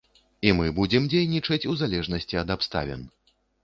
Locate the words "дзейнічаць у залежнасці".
1.13-2.43